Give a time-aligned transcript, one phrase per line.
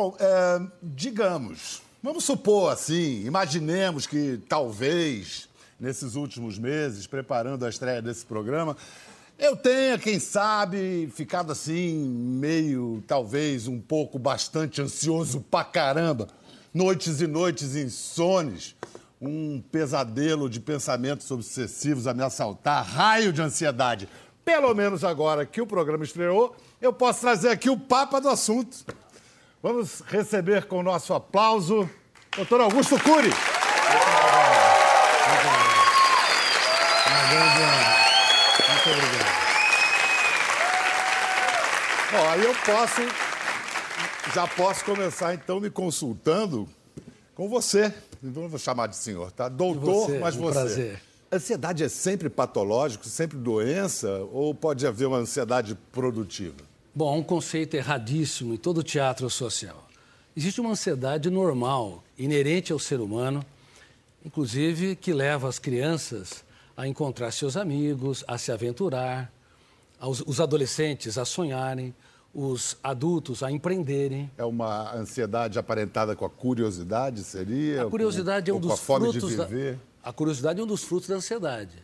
[0.00, 5.48] Bom, é, digamos, vamos supor assim, imaginemos que talvez
[5.80, 8.76] nesses últimos meses, preparando a estreia desse programa,
[9.36, 16.28] eu tenha, quem sabe, ficado assim, meio, talvez, um pouco bastante ansioso pra caramba.
[16.72, 18.76] Noites e noites insones,
[19.20, 24.08] um pesadelo de pensamentos obsessivos a me assaltar, raio de ansiedade.
[24.44, 28.86] Pelo menos agora que o programa estreou, eu posso trazer aqui o papa do assunto.
[29.60, 31.90] Vamos receber com o nosso aplauso
[32.36, 33.30] doutor Augusto Cury.
[38.68, 39.38] Muito obrigado.
[42.12, 43.00] Bom, aí eu posso,
[44.32, 46.68] já posso começar então me consultando
[47.34, 47.92] com você.
[48.22, 49.48] Não vou chamar de senhor, tá?
[49.48, 50.52] Doutor, você, mas um você.
[50.52, 51.02] prazer.
[51.32, 56.68] Ansiedade é sempre patológico, sempre doença, ou pode haver uma ansiedade produtiva?
[56.94, 59.88] Bom, há um conceito erradíssimo em todo o teatro social.
[60.36, 63.44] Existe uma ansiedade normal, inerente ao ser humano,
[64.24, 66.44] inclusive que leva as crianças
[66.76, 69.32] a encontrar seus amigos, a se aventurar,
[69.98, 71.94] aos, os adolescentes a sonharem,
[72.32, 74.30] os adultos a empreenderem.
[74.38, 77.82] É uma ansiedade aparentada com a curiosidade, seria?
[77.82, 79.48] A curiosidade é um dos frutos da...
[80.04, 81.82] A curiosidade é um dos frutos da ansiedade.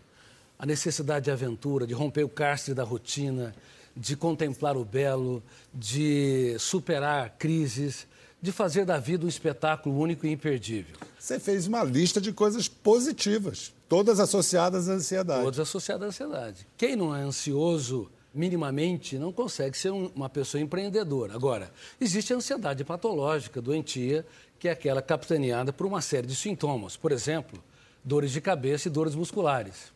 [0.58, 3.55] A necessidade de aventura, de romper o cárcere da rotina,
[3.97, 5.42] de contemplar o belo,
[5.73, 8.06] de superar crises,
[8.42, 10.97] de fazer da vida um espetáculo único e imperdível.
[11.19, 15.42] Você fez uma lista de coisas positivas, todas associadas à ansiedade.
[15.45, 16.67] Todas associadas à ansiedade.
[16.77, 21.34] Quem não é ansioso minimamente não consegue ser um- uma pessoa empreendedora.
[21.34, 24.27] Agora, existe a ansiedade patológica, doentia,
[24.59, 26.97] que é aquela capitaneada por uma série de sintomas.
[26.97, 27.62] Por exemplo,
[28.05, 29.94] dores de cabeça e dores musculares.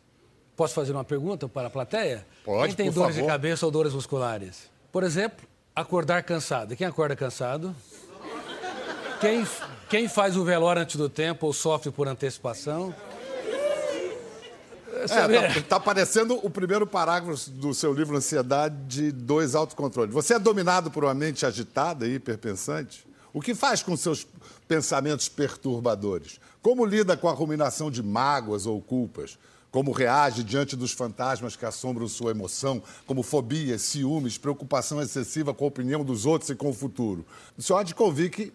[0.59, 2.25] Posso fazer uma pergunta para a plateia?
[2.43, 3.25] Pode, Quem tem dores favor.
[3.27, 4.69] de cabeça ou dores musculares?
[4.91, 6.75] Por exemplo, acordar cansado.
[6.75, 7.73] Quem acorda cansado?
[9.21, 9.47] Quem,
[9.87, 12.93] quem faz o velório antes do tempo ou sofre por antecipação?
[15.07, 20.11] Sabe- É, tá, tá parecendo o primeiro parágrafo do seu livro Ansiedade 2 Autocontrole.
[20.11, 23.07] Você é dominado por uma mente agitada e hiperpensante?
[23.31, 24.27] O que faz com seus
[24.67, 26.37] pensamentos perturbadores?
[26.61, 29.39] Como lida com a ruminação de mágoas ou culpas?
[29.71, 35.65] Como reage diante dos fantasmas que assombram sua emoção, como fobias, ciúmes, preocupação excessiva com
[35.65, 37.23] a opinião dos outros e com o futuro?
[37.57, 38.51] O senhor há de convir que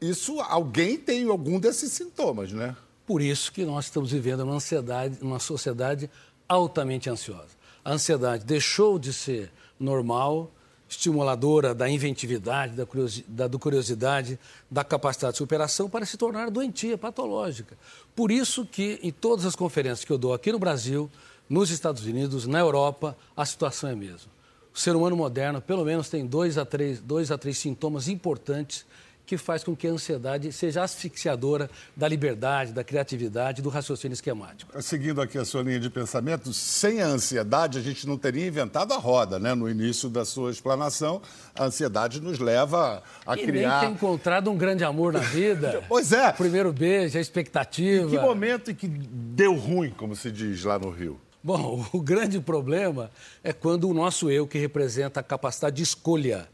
[0.00, 2.76] isso, alguém tem algum desses sintomas, né?
[3.06, 6.10] Por isso que nós estamos vivendo uma ansiedade, uma sociedade
[6.48, 7.56] altamente ansiosa.
[7.84, 10.50] A ansiedade deixou de ser normal,
[10.88, 14.38] estimuladora da inventividade, da, da curiosidade,
[14.70, 17.76] da capacidade de superação, para se tornar doentia, patológica.
[18.14, 21.10] Por isso que em todas as conferências que eu dou aqui no Brasil,
[21.48, 24.30] nos Estados Unidos, na Europa, a situação é a mesma.
[24.74, 28.84] O ser humano moderno, pelo menos, tem dois a três, dois a três sintomas importantes
[29.26, 34.80] que faz com que a ansiedade seja asfixiadora da liberdade, da criatividade, do raciocínio esquemático.
[34.80, 38.94] Seguindo aqui a sua linha de pensamento, sem a ansiedade a gente não teria inventado
[38.94, 39.52] a roda, né?
[39.54, 41.20] No início da sua explanação,
[41.54, 43.80] a ansiedade nos leva a e criar.
[43.80, 45.82] nem ter encontrado um grande amor na vida.
[45.88, 46.28] Pois é.
[46.30, 48.10] O primeiro beijo, a expectativa.
[48.10, 51.18] Que momento em que deu ruim, como se diz lá no Rio?
[51.42, 53.10] Bom, o grande problema
[53.42, 56.48] é quando o nosso eu, que representa a capacidade de escolha,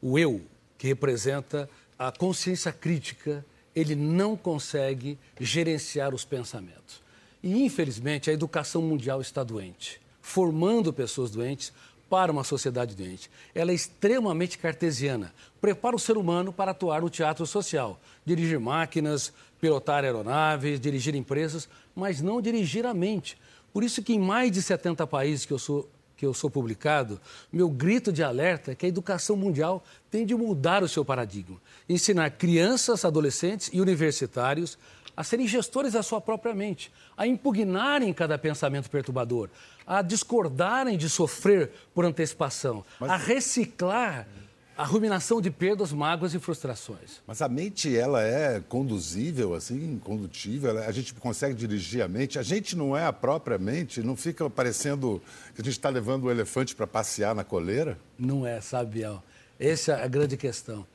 [0.00, 0.40] o eu,
[0.78, 1.68] que representa
[1.98, 7.02] a consciência crítica, ele não consegue gerenciar os pensamentos.
[7.42, 11.72] E, infelizmente, a educação mundial está doente, formando pessoas doentes
[12.08, 13.30] para uma sociedade doente.
[13.54, 19.32] Ela é extremamente cartesiana, prepara o ser humano para atuar no teatro social, dirigir máquinas,
[19.60, 23.36] pilotar aeronaves, dirigir empresas, mas não dirigir a mente.
[23.72, 27.20] Por isso que em mais de 70 países que eu sou que eu sou publicado,
[27.52, 31.60] meu grito de alerta é que a educação mundial tem de mudar o seu paradigma,
[31.88, 34.78] ensinar crianças, adolescentes e universitários
[35.16, 39.48] a serem gestores da sua própria mente, a impugnarem cada pensamento perturbador,
[39.86, 44.28] a discordarem de sofrer por antecipação, a reciclar
[44.76, 47.22] a ruminação de perdas, mágoas e frustrações.
[47.26, 50.70] Mas a mente, ela é conduzível, assim, condutível?
[50.70, 52.38] Ela- A gente consegue dirigir a mente?
[52.38, 54.02] A gente não é a própria mente?
[54.02, 55.22] Não fica parecendo
[55.54, 57.98] que a gente está levando o elefante para passear na coleira?
[58.18, 59.22] Não é, sabe, Biel?
[59.58, 60.86] Essa é a grande questão.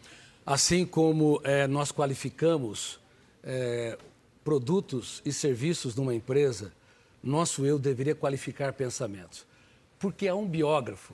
[0.45, 2.99] Assim como eh, nós qualificamos
[3.43, 3.97] eh,
[4.43, 6.71] produtos e serviços numa empresa,
[7.23, 9.45] nosso eu deveria qualificar pensamentos.
[9.97, 11.13] Porque há um biógrafo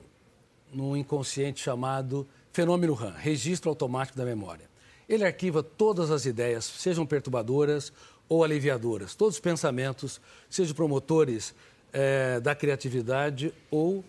[0.73, 4.65] no inconsciente chamado fenômeno RAM, registro automático da memória.
[5.07, 7.93] Ele arquiva todas as ideias, sejam perturbadoras
[8.27, 10.19] ou aliviadoras, todos os pensamentos,
[10.49, 11.53] sejam promotores
[11.93, 14.03] eh, da criatividade ou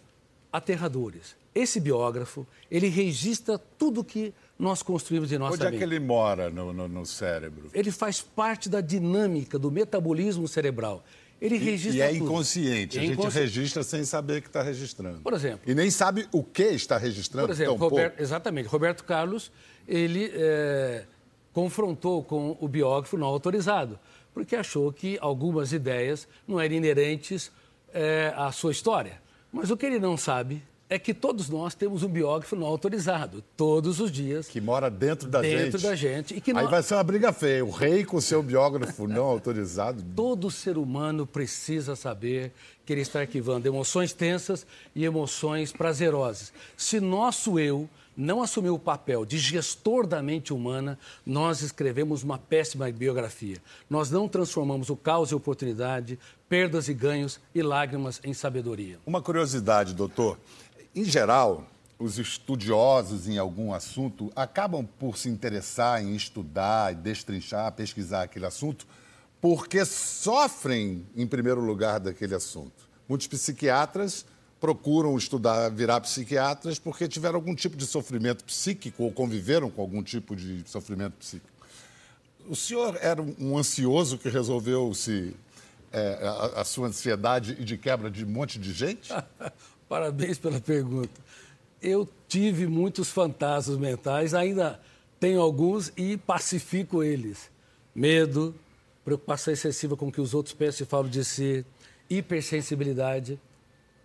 [0.51, 1.37] aterradores.
[1.55, 5.79] Esse biógrafo, ele registra tudo que nós construímos em nossa Onde é mente.
[5.79, 7.69] que ele mora no, no, no cérebro?
[7.75, 11.05] Ele faz parte da dinâmica do metabolismo cerebral.
[11.41, 12.25] Ele E, registra e é tudo.
[12.25, 12.99] inconsciente.
[12.99, 15.21] É a gente inconsci- registra sem saber que está registrando.
[15.21, 15.61] Por exemplo.
[15.67, 17.47] E nem sabe o que está registrando.
[17.47, 18.67] Por exemplo, Roberto, exatamente.
[18.69, 19.53] Roberto Carlos,
[19.87, 21.05] ele é,
[21.53, 23.99] confrontou com o biógrafo não autorizado,
[24.35, 27.51] porque achou que algumas ideias não eram inerentes
[27.93, 29.21] é, à sua história.
[29.53, 33.43] Mas o que ele não sabe é que todos nós temos um biógrafo não autorizado,
[33.57, 35.83] todos os dias, Que mora dentro da dentro gente.
[35.83, 36.35] da gente.
[36.35, 37.65] E que Aí vai ser uma briga feia.
[37.65, 40.03] O rei com seu biógrafo não autorizado.
[40.17, 42.53] Todo ser humano precisa saber
[42.87, 46.53] que ele está arquivando emoções tensas e emoções prazerosas.
[46.77, 52.37] Se nosso eu não assumir o papel de gestor da mente humana, nós escrevemos uma
[52.37, 53.59] péssima biografia.
[53.89, 56.19] Nós não transformamos o caos em oportunidade,
[56.49, 58.99] perdas e ganhos e lágrimas em sabedoria.
[59.07, 60.37] Uma curiosidade, doutor.
[60.95, 61.67] Em geral,
[61.99, 68.87] os estudiosos em algum assunto acabam por se interessar em estudar, destrinchar, pesquisar aquele assunto,
[69.41, 72.89] porque sofrem, em primeiro lugar, daquele assunto.
[73.09, 74.25] Muitos psiquiatras
[74.61, 80.03] procuram estudar, virar psiquiatras, porque tiveram algum tipo de sofrimento psíquico ou conviveram com algum
[80.03, 81.53] tipo de sofrimento psíquico.
[82.49, 85.37] O senhor era um ansioso que resolveu se
[85.93, 89.13] é, a, a sua ansiedade e de quebra de um monte de gente?
[89.89, 91.21] Parabéns pela pergunta.
[91.81, 94.81] Eu tive muitos fantasmas mentais, ainda
[95.21, 97.51] tenho alguns e pacifico eles.
[97.95, 98.55] Medo,
[99.05, 101.65] preocupação excessiva com o que os outros pensam e falam de si,
[102.11, 103.41] hipersensibilidade.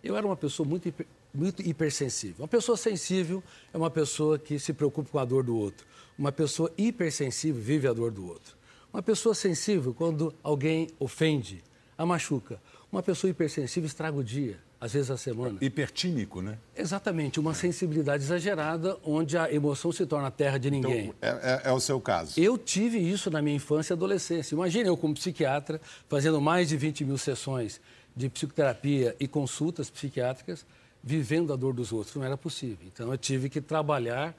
[0.04, 2.38] Eu era uma pessoa muito, hiper- muito hipersensível.
[2.40, 3.44] Uma pessoa sensível
[3.74, 5.86] é uma pessoa que se preocupa com a dor do outro.
[6.18, 8.56] Uma pessoa hipersensível vive a dor do outro.
[8.94, 11.64] Uma pessoa sensível, quando alguém ofende,
[12.04, 12.60] a machuca.
[12.92, 15.58] Uma pessoa hipersensível estraga o dia, às vezes a semana.
[15.60, 16.58] Hipertímico, né?
[16.78, 21.12] Exatamente, uma sensibilidade exagerada onde a emoção se torna a terra de ninguém.
[21.22, 22.40] É, é- é o seu caso.
[22.40, 24.54] Eu tive isso na minha infância e adolescência.
[24.54, 27.82] Imagina eu, como psiquiatra, fazendo mais de 20 mil sessões
[28.16, 30.64] de psicoterapia e consultas psiquiátricas,
[31.04, 32.16] vivendo a dor dos outros.
[32.16, 32.86] Não era possível.
[32.94, 34.36] Então, eu tive que trabalhar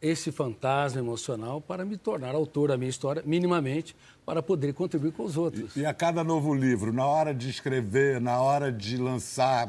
[0.00, 5.24] esse fantasma emocional para me tornar autor da minha história, minimamente, para poder contribuir com
[5.24, 5.76] os outros.
[5.76, 9.68] E a cada novo livro, na hora de escrever, na hora de lançar,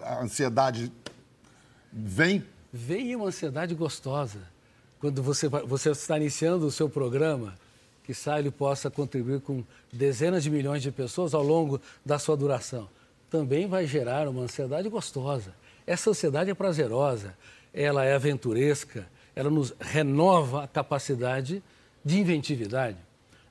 [0.00, 0.92] a ansiedade
[1.92, 2.44] vem.
[2.72, 4.40] Vem uma ansiedade gostosa.
[5.00, 7.54] Quando você, você está iniciando o seu programa,
[8.04, 12.88] que ele possa contribuir com dezenas de milhões de pessoas ao longo da sua duração.
[13.30, 15.54] Também vai gerar uma ansiedade gostosa.
[15.86, 17.34] Essa ansiedade é prazerosa,
[17.72, 21.62] ela é aventuresca, ela nos renova a capacidade
[22.04, 22.98] de inventividade.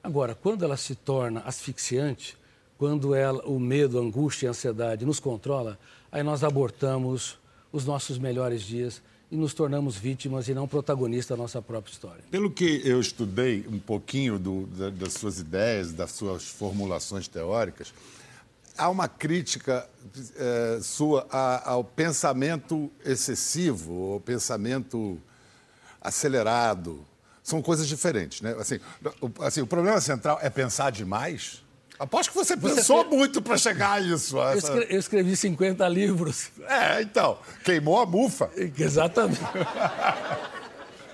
[0.03, 2.37] Agora, quando ela se torna asfixiante,
[2.77, 5.77] quando ela, o medo, a angústia e a ansiedade nos controla,
[6.11, 7.37] aí nós abortamos
[7.71, 9.01] os nossos melhores dias
[9.31, 12.21] e nos tornamos vítimas e não protagonistas da nossa própria história.
[12.29, 17.93] Pelo que eu estudei um pouquinho do- da- das suas ideias, das suas formulações teóricas,
[18.77, 19.87] há uma crítica
[20.35, 25.17] eh, sua a- ao pensamento excessivo, ao pensamento
[26.01, 27.05] acelerado.
[27.43, 28.55] São coisas diferentes, né?
[28.59, 28.79] Assim,
[29.21, 31.63] o, assim, o problema central é pensar demais.
[31.99, 34.39] Aposto que você pensou muito para chegar a isso.
[34.39, 36.49] a essa- eu escrevi 50 livros.
[36.67, 38.49] É, então, queimou a mufa.
[38.55, 39.39] Exatamente.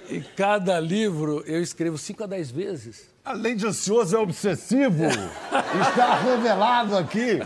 [0.10, 3.10] E cada livro eu escrevo 5 a 10 vezes.
[3.26, 5.04] Além de ansioso, é obsessivo.
[5.90, 7.42] Está revelado aqui.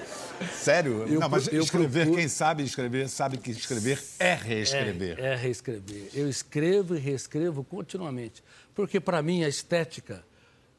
[0.48, 1.06] Sério?
[1.08, 5.20] Eu não, mas eu escrever, procuro- quem sabe escrever, sabe que escrever é reescrever.
[5.20, 6.10] É, é reescrever.
[6.14, 8.44] Eu escrevo e reescrevo continuamente.
[8.76, 10.24] Porque, para mim, a estética,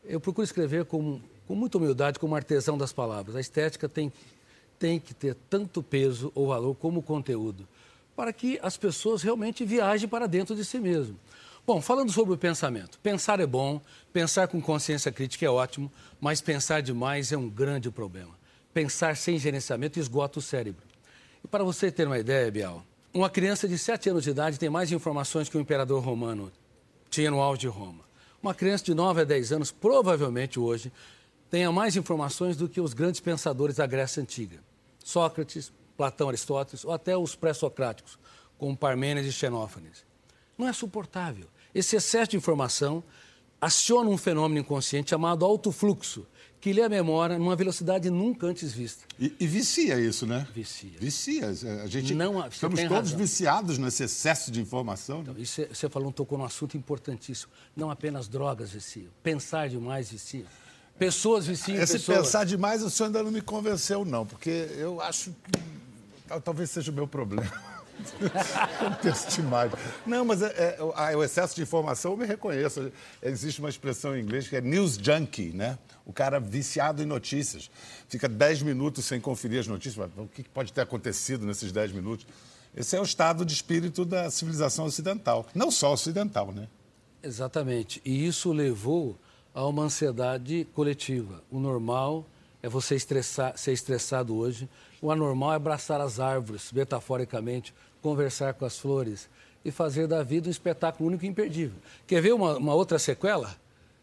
[0.04, 3.36] eu procuro escrever com, com muita humildade, como artesão das palavras.
[3.36, 4.12] A estética tem,
[4.78, 7.68] tem que ter tanto peso ou valor como o conteúdo,
[8.16, 11.18] para que as pessoas realmente viajem para dentro de si mesmo.
[11.66, 12.98] Bom, falando sobre o pensamento.
[12.98, 13.80] Pensar é bom,
[14.12, 18.41] pensar com consciência crítica é ótimo, mas pensar demais é um grande problema.
[18.72, 20.86] Pensar sem gerenciamento esgota o cérebro.
[21.44, 24.70] E para você ter uma ideia, Bial, uma criança de 7 anos de idade tem
[24.70, 26.50] mais informações que o imperador romano
[27.10, 28.04] tinha no auge de Roma.
[28.42, 30.90] Uma criança de 9 a 10 anos, provavelmente hoje,
[31.50, 34.60] tenha mais informações do que os grandes pensadores da Grécia Antiga.
[35.04, 38.18] Sócrates, Platão, Aristóteles, ou até os pré-socráticos,
[38.56, 40.04] como Parmênides e Xenófanes.
[40.56, 41.46] Não é suportável.
[41.74, 43.04] Esse excesso de informação
[43.60, 46.26] aciona um fenômeno inconsciente chamado autofluxo,
[46.62, 49.04] que lê a memória numa velocidade nunca antes vista.
[49.18, 50.46] E, e vicia isso, né?
[50.54, 50.92] Vicia.
[50.98, 51.48] Vicia.
[51.82, 53.18] A gente, Não, estamos todos razão.
[53.18, 55.24] viciados nesse excesso de informação.
[55.24, 55.34] né?
[55.38, 57.50] Isso é- você falou, tocou num assunto importantíssimo.
[57.76, 60.46] Não apenas drogas viciam, pensar demais vicia.
[60.96, 62.18] Pessoas viciam Esse pessoas.
[62.18, 65.60] pensar demais, o senhor ainda não me convenceu, não, porque eu acho que
[66.28, 67.50] tal- talvez seja o meu problema.
[68.78, 69.78] Contexto de imagem.
[70.06, 72.90] Não, mas é, é, o excesso de informação eu me reconheço.
[73.22, 75.78] Existe uma expressão em inglês que é news junkie, né?
[76.04, 77.70] O cara viciado em notícias.
[78.08, 80.10] Fica 10 minutos sem conferir as notícias.
[80.16, 82.26] O que pode ter acontecido nesses 10 minutos?
[82.74, 85.46] Esse é o estado de espírito da civilização ocidental.
[85.54, 86.68] Não só ocidental, né?
[87.22, 88.00] Exatamente.
[88.04, 89.18] E isso levou
[89.54, 91.42] a uma ansiedade coletiva.
[91.50, 92.26] O normal
[92.62, 94.68] é você estressar, ser estressado hoje.
[95.02, 99.28] O anormal é abraçar as árvores, metaforicamente, conversar com as flores
[99.64, 101.76] e fazer da vida um espetáculo único e imperdível.
[102.06, 103.52] Quer ver uma, uma outra sequela?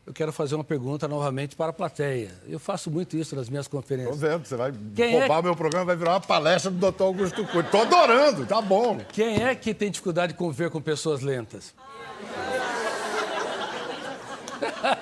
[0.06, 2.32] Eu quero fazer uma pergunta novamente para a plateia.
[2.50, 4.16] Eu faço muito isso nas minhas conferências.
[4.16, 5.40] Estou vendo, você vai Quem roubar é...
[5.40, 7.66] o meu programa, vai virar uma palestra do doutor Augusto Cury.
[7.66, 9.00] Estou adorando, tá bom.
[9.14, 11.74] Quem é que tem dificuldade de conviver com pessoas lentas?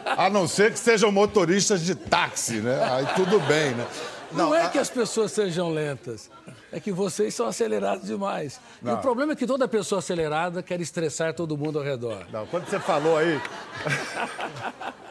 [0.05, 2.83] A não ser que sejam motoristas de táxi, né?
[2.83, 3.87] Aí tudo bem, né?
[4.31, 4.69] Não, não é a...
[4.69, 6.29] que as pessoas sejam lentas,
[6.71, 8.59] é que vocês são acelerados demais.
[8.81, 8.93] Não.
[8.93, 12.25] E o problema é que toda pessoa acelerada quer estressar todo mundo ao redor.
[12.31, 13.41] Não, quando você falou aí.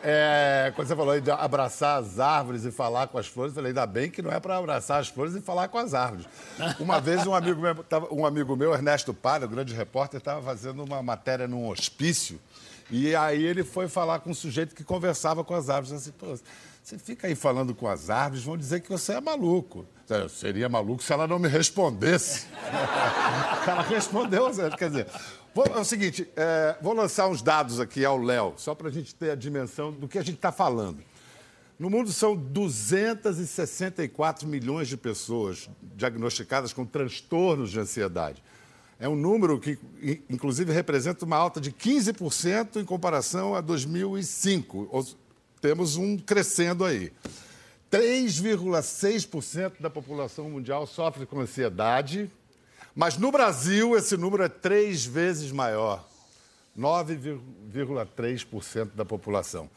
[0.00, 3.56] É, quando você falou aí de abraçar as árvores e falar com as flores, eu
[3.56, 6.24] falei, ainda bem que não é para abraçar as flores e falar com as árvores.
[6.78, 7.74] Uma vez um amigo meu,
[8.12, 12.40] um amigo meu Ernesto Palha, o grande repórter, estava fazendo uma matéria num hospício
[12.90, 15.92] e aí ele foi falar com um sujeito que conversava com as árvores.
[15.92, 16.12] Assim,
[16.88, 19.84] você fica aí falando com as árvores, vão dizer que você é maluco.
[20.08, 22.46] Eu seria maluco se ela não me respondesse.
[23.68, 25.06] ela respondeu, quer dizer.
[25.54, 28.90] Vou, é o seguinte, é, vou lançar uns dados aqui ao Léo, só para a
[28.90, 31.02] gente ter a dimensão do que a gente está falando.
[31.78, 38.42] No mundo são 264 milhões de pessoas diagnosticadas com transtornos de ansiedade.
[38.98, 39.78] É um número que,
[40.30, 44.88] inclusive, representa uma alta de 15% em comparação a 2005.
[45.60, 47.12] Temos um crescendo aí.
[47.90, 52.30] 3,6% da população mundial sofre com ansiedade,
[52.94, 56.06] mas no Brasil esse número é três vezes maior
[56.78, 59.68] 9,3% da população.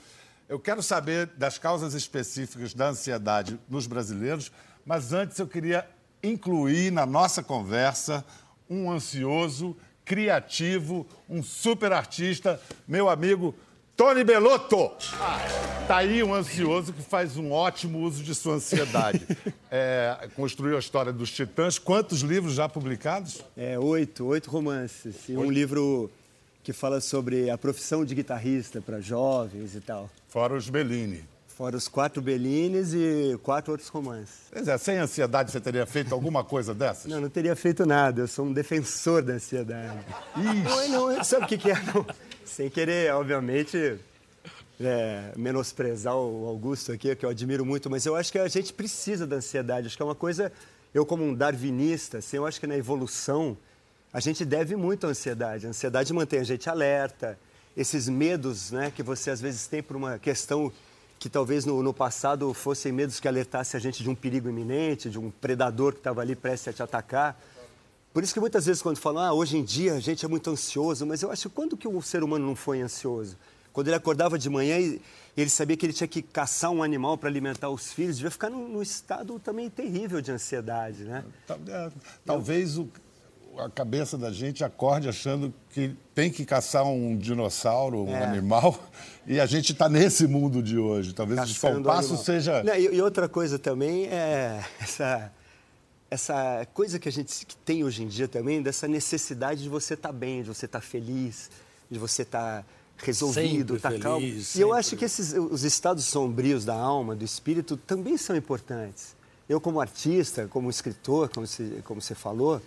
[0.48, 4.52] Eu quero saber das causas específicas da ansiedade nos brasileiros,
[4.86, 5.88] mas antes eu queria
[6.22, 8.26] incluir na nossa conversa
[8.70, 13.56] um ansioso, criativo, um super artista, meu amigo
[14.02, 14.92] Tony Belotto.
[15.20, 19.22] Ah, tá aí um ansioso que faz um ótimo uso de sua ansiedade.
[19.74, 21.80] É, construiu a história dos Titãs.
[21.80, 23.42] Quantos livros já publicados?
[23.56, 25.30] É, oito, oito romances.
[25.30, 25.48] E oito.
[25.48, 26.12] um livro
[26.62, 30.10] que fala sobre a profissão de guitarrista para jovens e tal.
[30.28, 31.24] Fora os Bellini.
[31.48, 34.42] Fora os quatro Bellines e quatro outros romances.
[34.52, 37.06] Pois é, sem ansiedade você teria feito alguma coisa dessas?
[37.06, 38.24] Não, não teria feito nada.
[38.24, 40.00] Eu sou um defensor da ansiedade.
[40.36, 40.90] Ixi.
[40.90, 41.76] Não, não, sabe o que, que é?
[41.76, 42.06] Não,
[42.52, 43.98] sem querer, obviamente,
[44.80, 48.74] é, menosprezar o Augusto aqui, que eu admiro muito, mas eu acho que a gente
[48.74, 49.88] precisa da ansiedade.
[49.88, 50.52] Acho que é uma coisa,
[50.94, 53.58] eu como um darwinista, assim, eu acho que na evolução
[54.12, 55.66] a gente deve muito à ansiedade.
[55.66, 57.40] A ansiedade mantém a gente alerta.
[57.76, 60.74] Esses medos né, que você às vezes tem por uma questão
[61.18, 65.10] que talvez no, no, passado fossem medos que alertassem a gente de um perigo iminente,
[65.10, 67.40] de um predador que estava ali prestes a te atacar.
[68.14, 70.50] Por isso que muitas vezes quando falam, ah, hoje em dia a gente é muito
[70.50, 73.38] ansioso, mas eu acho que quando que o ser humano não foi ansioso?
[73.72, 75.02] Quando ele acordava de manhã e
[75.36, 78.50] ele sabia que ele tinha que caçar um animal para alimentar os filhos, devia ficar
[78.50, 81.24] num, num, estado também terrível de ansiedade, né?
[81.68, 81.90] É,
[82.26, 82.90] talvez o,
[83.58, 88.24] a cabeça da gente acorde achando que tem que caçar um dinossauro, um é.
[88.26, 88.78] animal,
[89.26, 91.14] e a gente está nesse mundo de hoje.
[91.14, 92.62] Talvez Caçando o passo seja.
[92.64, 95.32] Não, e, e, outra coisa também é essa,
[96.12, 99.94] essa coisa que a gente que tem hoje em dia também, dessa necessidade de você
[99.94, 101.50] estar tá bem, de você estar tá feliz,
[101.90, 102.64] de você estar.
[102.64, 102.66] Tá
[103.04, 104.28] resolvido, estar tá calmo.
[104.28, 104.60] Sempre.
[104.60, 109.16] E eu acho que esses, os estados sombrios da alma, do espírito, também são importantes.
[109.50, 112.62] Eu, como artista, como escritor, como você, como você falou,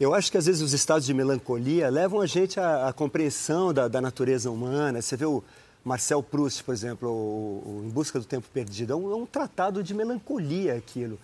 [0.00, 3.72] eu acho que às vezes os estados de melancolia levam a gente à, à compreensão
[3.72, 5.00] da, da, natureza humana.
[5.00, 5.42] Você vê o
[5.84, 9.26] Marcel Proust, por exemplo, o, o Em Busca do Tempo Perdido, é um, é um,
[9.26, 11.18] tratado de melancolia aquilo.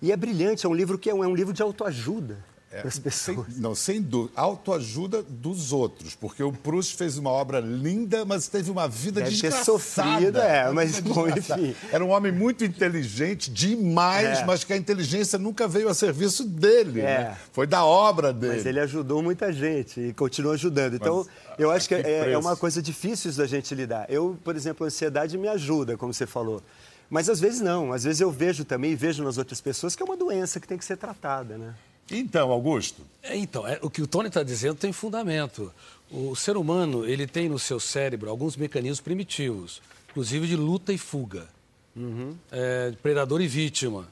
[0.00, 2.38] E é brilhante, é um livro que é um, é um livro de autoajuda
[2.70, 3.46] é, para as pessoas.
[3.46, 4.32] Sem, não, sem dúvida.
[4.38, 9.32] Autoajuda dos outros, porque o Proust fez uma obra linda, mas teve uma vida Deve
[9.32, 9.64] desgraçada.
[9.64, 11.74] sofrido, é, mas bom, enfim.
[11.90, 14.44] Era um homem muito inteligente, demais, é.
[14.44, 17.00] mas que a inteligência nunca veio a serviço dele.
[17.00, 17.04] É.
[17.04, 17.36] Né?
[17.52, 18.56] Foi da obra dele.
[18.56, 20.94] Mas ele ajudou muita gente e continua ajudando.
[20.94, 24.06] Então, mas, eu acho que, que é, é uma coisa difícil da gente lidar.
[24.10, 26.62] Eu, por exemplo, a ansiedade me ajuda, como você falou.
[27.10, 30.06] Mas às vezes não, às vezes eu vejo também, vejo nas outras pessoas que é
[30.06, 31.74] uma doença que tem que ser tratada, né?
[32.10, 33.02] Então, Augusto.
[33.22, 35.72] É, então, é, o que o Tony está dizendo tem fundamento.
[36.10, 40.98] O ser humano ele tem no seu cérebro alguns mecanismos primitivos, inclusive de luta e
[40.98, 41.46] fuga,
[41.94, 42.34] uhum.
[42.50, 44.08] é, predador e vítima.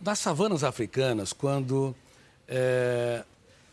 [0.00, 1.94] Nas savanas africanas, quando
[2.46, 3.24] é,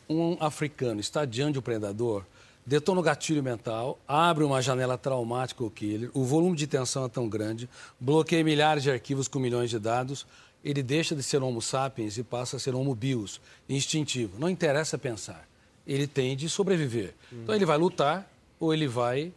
[0.07, 2.23] um africano está diante de um predador,
[2.69, 7.09] detona o gatilho mental, abre uma janela traumática ao killer, o volume de tensão é
[7.09, 7.67] tão grande,
[7.99, 10.23] bloqueia milhares de arquivos com milhões de dados,
[10.63, 14.37] ele deixa de ser homo sapiens e passa a ser homo bios, instintivo.
[14.37, 15.49] Não interessa pensar.
[15.87, 17.15] Ele tem de sobreviver.
[17.31, 19.33] Então ele vai lutar ou ele vai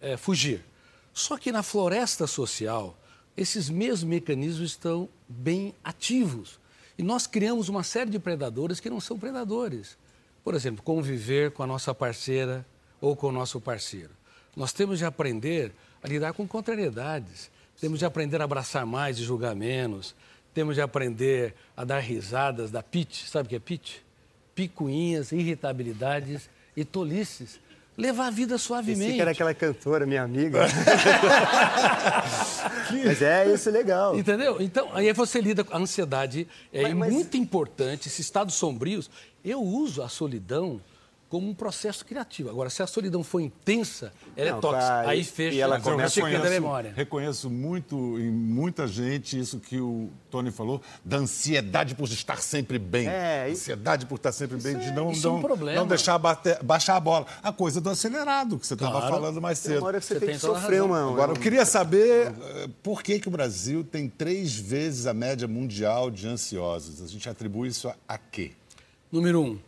[0.00, 0.64] é, fugir.
[1.12, 2.96] Só que na floresta social,
[3.36, 6.58] esses mesmos mecanismos estão bem ativos.
[6.96, 9.98] E nós criamos uma série de predadores que não são predadores.
[10.42, 12.64] Por exemplo, conviver com a nossa parceira
[13.00, 14.10] ou com o nosso parceiro.
[14.56, 17.50] Nós temos de aprender a lidar com contrariedades.
[17.80, 20.14] Temos de aprender a abraçar mais e julgar menos.
[20.52, 23.26] Temos de aprender a dar risadas da pitch.
[23.26, 23.98] Sabe o que é pitch?
[24.54, 27.60] Picuinhas, irritabilidades e tolices
[28.00, 29.00] levar a vida suavemente.
[29.00, 30.60] Pensei que era aquela cantora, minha amiga.
[33.04, 34.18] mas é isso legal.
[34.18, 34.56] Entendeu?
[34.60, 36.48] Então, aí você lida com a ansiedade.
[36.72, 37.12] É mas, mas...
[37.12, 39.10] muito importante, esses estados sombrios.
[39.44, 40.80] Eu uso a solidão
[41.30, 42.50] como um processo criativo.
[42.50, 44.86] Agora, se a solidão for intensa, ela é não, é tóxica.
[44.86, 46.92] Tá, aí fecha e ela começa a perder memória.
[46.94, 52.80] Reconheço muito em muita gente isso que o Tony falou, da ansiedade por estar sempre
[52.80, 53.06] bem.
[53.06, 56.60] É, ansiedade por estar sempre bem, de é- não, não, é um não deixar bater,
[56.64, 57.26] baixar a bola.
[57.40, 59.14] A coisa do acelerado, que você estava claro.
[59.14, 59.76] falando mais cedo.
[59.76, 61.10] Tem hora que você, você tem, que sofrer, mano.
[61.10, 65.46] Agora, eu queria saber eh, por que, que o Brasil tem três vezes a média
[65.46, 67.00] mundial de ansiosos.
[67.00, 68.50] A gente atribui isso a, a quê?
[69.12, 69.58] Número um,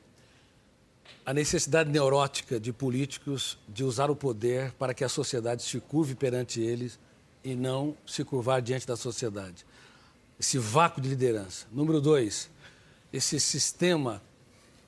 [1.24, 6.14] a necessidade neurótica de políticos de usar o poder para que a sociedade se curve
[6.14, 6.98] perante eles
[7.44, 9.64] e não se curvar diante da sociedade.
[10.38, 11.66] Esse vácuo de liderança.
[11.70, 12.50] Número dois,
[13.12, 14.20] esse sistema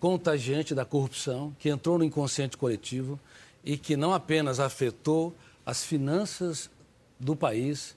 [0.00, 3.18] contagiante da corrupção que entrou no inconsciente coletivo
[3.64, 6.68] e que não apenas afetou as finanças
[7.18, 7.96] do país,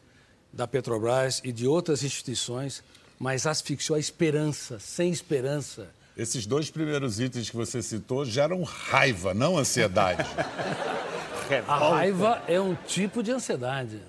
[0.53, 2.83] da Petrobras e de outras instituições,
[3.19, 4.79] mas asfixiou a esperança.
[4.79, 10.25] Sem esperança, esses dois primeiros itens que você citou geram raiva, não ansiedade.
[11.67, 14.01] a raiva é um tipo de ansiedade.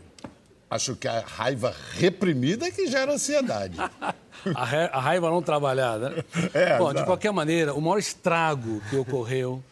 [0.71, 3.77] Acho que a raiva reprimida é que gera ansiedade.
[4.55, 6.25] a, raiva não trabalhada.
[6.55, 9.62] É, Bom, de qualquer maneira, o maior estrago que ocorreu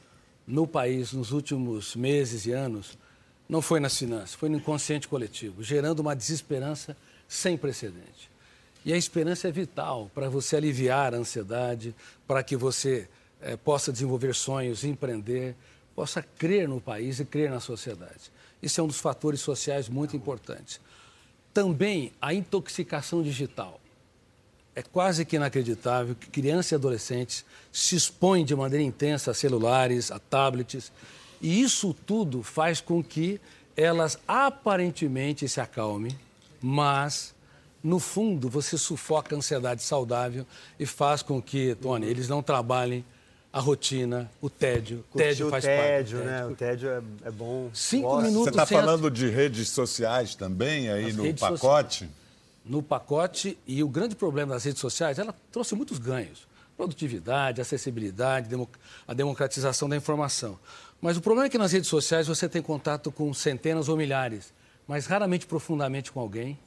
[0.46, 2.99] no país nos últimos meses e anos
[3.49, 6.96] não foi nas finanças, foi no inconsciente coletivo, gerando uma desesperança
[7.29, 8.31] sem precedente.
[8.87, 11.92] E a esperança é vital para você aliviar a ansiedade,
[12.25, 13.09] para que você
[13.42, 15.57] é, possa desenvolver sonhos, empreender,
[15.92, 18.31] possa crer no país e crer na sociedade.
[18.62, 20.81] Isso é um dos fatores sociais muito importantes.
[21.53, 23.81] Também a intoxicação digital.
[24.72, 30.12] É quase que inacreditável que crianças e adolescentes se expõem de maneira intensa a celulares,
[30.12, 30.92] a tablets,
[31.42, 33.40] e isso tudo faz com que
[33.77, 36.16] elas aparentemente se acalmem,
[36.62, 37.35] mas
[37.87, 40.44] no fundo, você sufoca a ansiedade saudável
[40.77, 43.05] e faz com que, Tony, eles não trabalhem
[43.53, 45.05] a rotina, o tédio.
[45.14, 46.31] O tédio faz tédio, parte.
[46.31, 46.46] Né?
[46.46, 47.70] O tédio é, é bom.
[47.72, 48.27] Cinco Gosto.
[48.27, 48.44] minutos.
[48.44, 51.99] Você está falando de redes sociais também aí As no pacote?
[51.99, 52.11] Sociais.
[52.64, 56.44] No pacote e o grande problema das redes sociais, ela trouxe muitos ganhos.
[56.77, 58.49] Produtividade, acessibilidade,
[59.07, 60.59] a democratização da informação.
[61.01, 64.53] Mas o problema é que nas redes sociais você tem contato com centenas ou milhares,
[64.88, 66.59] mas raramente profundamente com alguém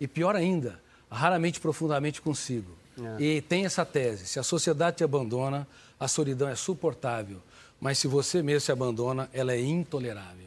[0.00, 0.80] e pior ainda,
[1.10, 2.72] raramente profundamente consigo.
[3.18, 3.22] É.
[3.22, 5.66] E tem essa tese: se a sociedade te abandona,
[5.98, 7.38] a solidão é suportável,
[7.80, 10.46] mas se você mesmo se abandona, ela é intolerável.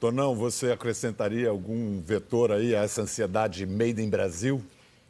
[0.00, 4.60] Tonão, você acrescentaria algum vetor aí a essa ansiedade made in Brasil?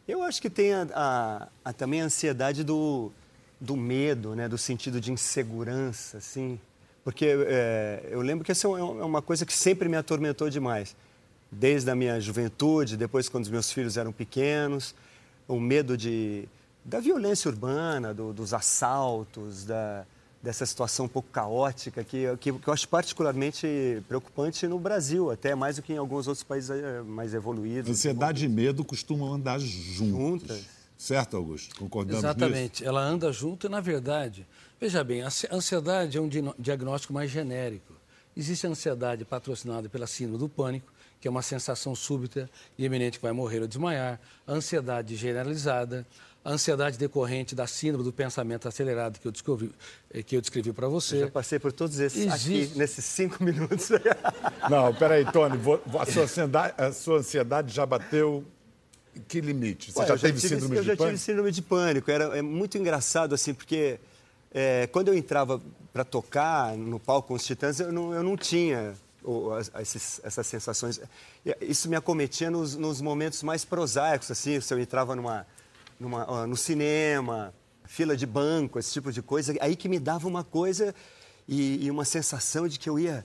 [0.07, 3.11] Eu acho que tem a, a, a, também a ansiedade do,
[3.59, 4.49] do medo, né?
[4.49, 6.61] do sentido de insegurança, assim.
[7.03, 10.95] Porque é, eu lembro que essa é, é uma coisa que sempre me atormentou demais
[11.51, 14.95] desde a minha juventude, depois quando os meus filhos eram pequenos,
[15.49, 16.49] o medo de,
[16.85, 20.07] da violência urbana, do, dos assaltos, da,
[20.43, 25.55] dessa situação um pouco caótica que, que, que, eu acho particularmente preocupante no Brasil, até
[25.55, 27.91] mais do que em alguns outros países eh, mais evoluídos.
[27.91, 30.49] Ansiedade e medo costumam andar juntos.
[30.49, 30.81] Juntas.
[30.97, 31.75] Certo, Augusto?
[31.77, 32.83] Concordamos Exatamente.
[32.83, 32.85] Nisso?
[32.85, 34.47] Ela anda junto e, na verdade,
[34.79, 37.95] veja bem, a ansiedade é um diagnóstico mais genérico.
[38.37, 43.19] Existe a ansiedade patrocinada pela síndrome do pânico, que é uma sensação súbita e eminente
[43.19, 46.07] que vai morrer ou desmaiar, ansiedade generalizada,
[46.45, 49.71] ansiedade decorrente da síndrome do pensamento acelerado que eu descrevi,
[50.13, 51.17] eh, que eu descrevi para você.
[51.17, 52.71] Eu já passei por todos esses Existe...
[52.71, 53.91] aqui, nesses cinco minutos.
[54.71, 55.59] Não, peraí, Tony,
[55.99, 58.45] a sua ansiedade, a sua ansiedade já bateu
[59.29, 59.93] que limite?
[59.93, 60.93] Você Ué, já teve tive, síndrome de pânico?
[60.93, 62.11] Eu já tive síndrome de pânico.
[62.11, 63.99] Era, é muito engraçado, assim, porque
[64.53, 65.61] é, quando eu entrava
[65.93, 68.95] para tocar no palco com os Titãs, eu não, eu não tinha
[69.81, 71.01] esses, essas sensações.
[71.61, 75.47] Isso me acometia nos, nos, momentos mais prosaicos, assim, se eu entrava numa,
[75.99, 77.55] numa, no cinema,
[77.85, 79.55] fila de banco, esse tipo de coisa.
[79.61, 80.95] Aí que me dava uma coisa
[81.47, 83.25] e, e uma sensação de que eu ia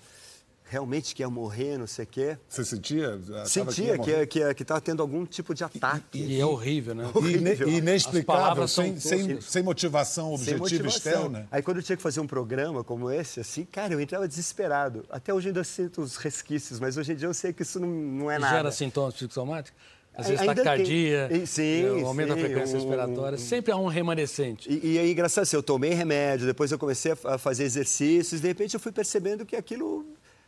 [0.68, 2.38] realmente que ia morrer, não sei o quê.
[2.48, 3.20] Você sentia?
[3.46, 6.20] Sentia que estava que, que, que tendo algum tipo de ataque.
[6.20, 7.10] E, e é horrível, né?
[7.14, 7.70] Horrível.
[7.70, 11.12] E inexplicável, sem, sem, sem, motivação objetiva sem motivação.
[11.12, 11.48] externa.
[11.52, 15.06] Aí quando eu tinha que fazer um programa como esse, assim, cara, eu entrava desesperado.
[15.10, 17.88] Até hoje ainda sinto os resquícios, mas hoje em dia eu sei que isso não,
[17.88, 18.58] não é nada.
[18.58, 19.80] Gera sintomas psicossomáticos?
[20.18, 21.46] Às vezes taquicardia, tem...
[21.46, 24.72] sim, aumenta sim, a frequência respiratória, sempre há um remanescente.
[24.72, 28.48] E, e é engraçado, assim, eu tomei remédio, depois eu comecei a fazer exercícios, de
[28.48, 30.06] repente eu fui percebendo que aquilo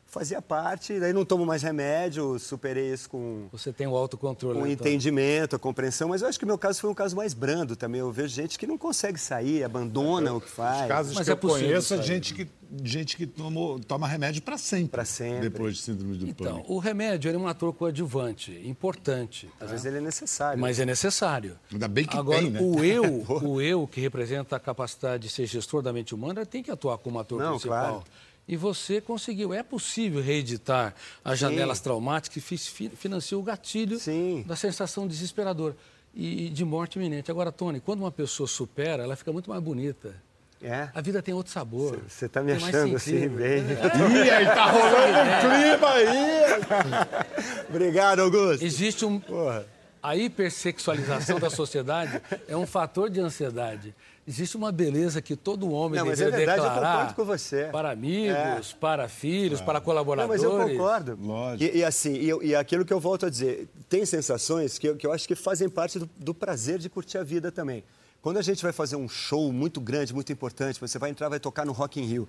[0.07, 3.47] fazia parte, daí não tomo mais remédio, superei isso com...
[3.51, 4.57] Você tem o autocontrole.
[4.57, 4.87] Com então.
[4.87, 7.75] entendimento, a compreensão, mas eu acho que o meu caso foi um caso mais brando
[7.75, 7.99] também.
[7.99, 10.83] Eu vejo gente que não consegue sair, abandona é, o que faz.
[10.83, 12.47] Os casos mas que é eu conheço é gente que,
[12.83, 14.89] gente que tomou, toma remédio para sempre.
[14.89, 15.49] Para sempre.
[15.49, 16.73] Depois de síndrome do então, pânico.
[16.73, 19.49] o remédio é um ator coadjuvante, importante.
[19.59, 20.59] Às vezes ele é necessário.
[20.59, 21.59] Mas é necessário.
[21.71, 22.59] Ainda bem que Agora, tem, né?
[22.61, 26.63] o eu, o eu que representa a capacidade de ser gestor da mente humana, tem
[26.63, 27.87] que atuar como ator não, principal.
[27.87, 28.03] Claro.
[28.47, 29.53] E você conseguiu.
[29.53, 31.83] É possível reeditar as janelas Sim.
[31.83, 34.43] traumáticas que financiou o gatilho Sim.
[34.47, 35.75] da sensação desesperadora
[36.15, 37.29] e de morte iminente.
[37.29, 40.15] Agora, Tony, quando uma pessoa supera, ela fica muito mais bonita.
[40.61, 40.89] É.
[40.93, 41.99] A vida tem outro sabor.
[42.07, 43.63] Você está me achando assim, bem.
[43.77, 44.25] É.
[44.25, 47.65] Ih, aí tá rolando um clima aí.
[47.69, 48.65] Obrigado, Augusto.
[48.65, 49.19] Existe um.
[49.19, 49.65] Porra.
[50.01, 53.93] A hipersexualização da sociedade é um fator de ansiedade.
[54.27, 57.69] Existe uma beleza que todo homem não, deveria é verdade, declarar com você.
[57.71, 58.77] para amigos, é.
[58.77, 59.63] para filhos, é.
[59.63, 60.41] para colaboradores.
[60.41, 61.17] Não, mas eu concordo.
[61.21, 61.73] Lógico.
[61.73, 64.97] E, e assim, e, e, aquilo que eu volto a dizer, tem sensações que eu,
[64.97, 67.85] que eu acho que fazem parte do, do prazer de curtir a vida também.
[68.21, 71.39] Quando a gente vai fazer um show muito grande, muito importante, você vai entrar, vai
[71.39, 72.27] tocar no Rock in Rio,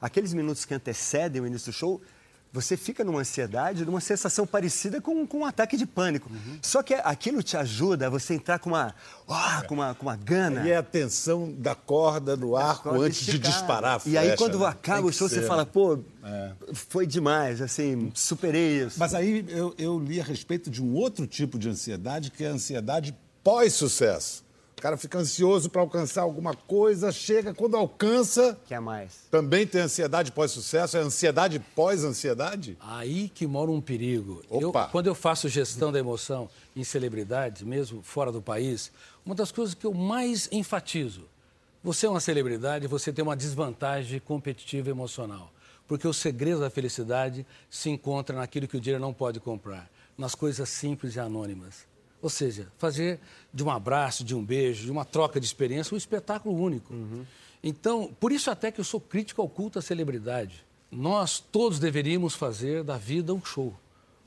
[0.00, 2.00] aqueles minutos que antecedem o início do show,
[2.52, 6.28] você fica numa ansiedade, numa sensação parecida com, com um ataque de pânico.
[6.30, 6.58] Uhum.
[6.60, 8.94] Só que aquilo te ajuda a você entrar com uma,
[9.26, 10.66] oh, com uma, com uma gana.
[10.66, 14.30] E é a tensão da corda no arco corda antes de disparar a flecha, E
[14.30, 14.66] aí, quando né?
[14.66, 16.52] acaba o show, você fala, pô, é.
[16.72, 18.98] foi demais, assim, superei isso.
[18.98, 22.48] Mas aí eu, eu li a respeito de um outro tipo de ansiedade, que é
[22.48, 24.49] a ansiedade pós-sucesso.
[24.80, 28.58] O cara fica ansioso para alcançar alguma coisa, chega, quando alcança.
[28.66, 29.26] Quer mais.
[29.30, 30.96] Também tem ansiedade pós-sucesso?
[30.96, 32.78] É ansiedade pós-ansiedade?
[32.80, 34.42] Aí que mora um perigo.
[34.48, 34.84] Opa.
[34.84, 38.90] Eu, quando eu faço gestão da emoção em celebridades, mesmo fora do país,
[39.26, 41.28] uma das coisas que eu mais enfatizo:
[41.84, 45.52] você é uma celebridade, você tem uma desvantagem competitiva emocional.
[45.86, 50.34] Porque o segredo da felicidade se encontra naquilo que o dinheiro não pode comprar nas
[50.34, 51.89] coisas simples e anônimas.
[52.22, 53.18] Ou seja, fazer
[53.52, 56.92] de um abraço, de um beijo, de uma troca de experiência um espetáculo único.
[56.92, 57.24] Uhum.
[57.62, 60.64] Então, por isso até que eu sou crítico ao culto à celebridade.
[60.90, 63.74] Nós todos deveríamos fazer da vida um show.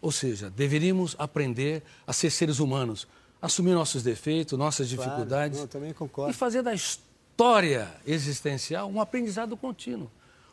[0.01, 3.07] Ou seja, deveríamos aprender a ser seres humanos,
[3.41, 5.59] assumir nossos defeitos, nossas claro, dificuldades.
[5.59, 6.31] Não, também concordo.
[6.31, 10.09] E fazer da história existencial um aprendizado contínuo.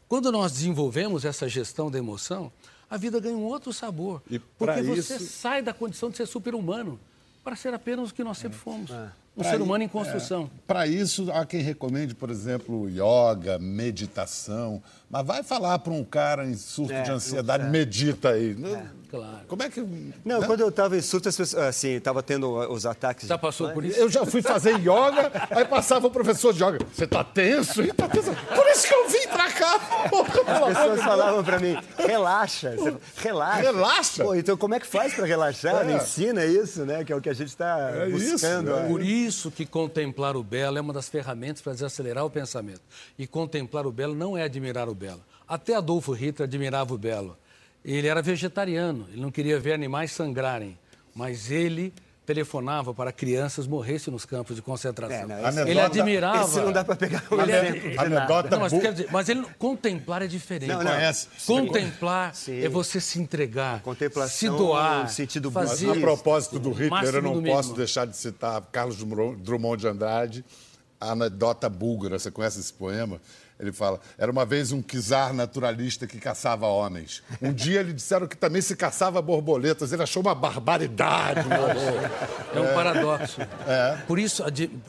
[0.09, 2.53] Quando nós desenvolvemos essa gestão da emoção,
[2.89, 4.21] a vida ganha um outro sabor.
[4.29, 5.03] E porque isso...
[5.03, 6.99] você sai da condição de ser super-humano
[7.43, 8.91] para ser apenas o que nós sempre fomos.
[8.91, 9.11] É.
[9.41, 10.45] Um pra ser humano em construção.
[10.45, 10.61] É.
[10.67, 14.83] Para isso, há quem recomende, por exemplo, yoga, meditação.
[15.09, 18.57] Mas vai falar para um cara em surto é, de ansiedade, medita aí.
[18.65, 19.01] É.
[19.11, 19.41] Claro.
[19.49, 19.81] Como é que.
[20.25, 20.47] Não, né?
[20.47, 23.27] quando eu estava em surto, assim, estava tendo os ataques.
[23.27, 23.99] Já passou por isso?
[23.99, 26.79] Eu já fui fazer yoga, aí passava o professor de yoga.
[26.95, 27.85] Você está tenso?
[27.95, 28.33] Tá tenso?
[28.33, 29.81] Por isso que eu vim para cá.
[30.69, 32.77] As pessoas falavam para mim, relaxa,
[33.17, 33.61] relaxa.
[33.63, 34.25] Relaxa?
[34.25, 35.89] Pô, então como é que faz para relaxar?
[35.89, 35.97] É.
[35.97, 37.03] ensina isso, né?
[37.03, 38.71] Que é o que a gente está é buscando.
[38.71, 38.87] Isso, é.
[38.87, 42.83] Por isso que contemplar o belo é uma das ferramentas para desacelerar o pensamento.
[43.19, 45.23] E contemplar o belo não é admirar o belo.
[45.47, 47.37] Até Adolfo Hitler admirava o belo.
[47.85, 50.79] Ele era vegetariano, ele não queria ver animais sangrarem,
[51.15, 51.93] mas ele
[52.31, 55.17] telefonava para crianças morressem nos campos de concentração.
[55.17, 56.45] É, não, anedota, ele admirava.
[56.45, 57.91] Esse não dá para pegar um ele exemplo.
[57.91, 60.69] É, anedota não, mas, quer dizer, mas ele contemplar é diferente.
[60.69, 60.93] Não, não.
[60.93, 61.27] Conhece.
[61.45, 62.63] Contemplar Sim.
[62.63, 63.83] é você se entregar,
[64.29, 65.91] se doar, sentido fazer.
[65.91, 68.99] A propósito do Hitler, eu não posso deixar de citar Carlos
[69.39, 70.45] Drummond de Andrade,
[71.01, 72.17] a anedota búlgara.
[72.17, 73.21] Você conhece esse poema?
[73.61, 77.23] Ele fala: era uma vez um czar naturalista que caçava homens.
[77.43, 79.93] Um dia lhe disseram que também se caçava borboletas.
[79.93, 81.41] Ele achou uma barbaridade.
[82.55, 83.41] é um paradoxo.
[83.67, 83.97] É.
[84.07, 84.43] Por isso,